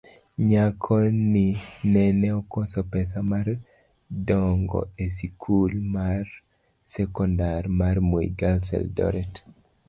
[0.49, 0.93] nyako
[1.31, 1.47] ni
[1.93, 3.47] nene okoso pesa mar
[4.27, 9.33] dongo esikul marsekondari mar Moi Girls, Eldoret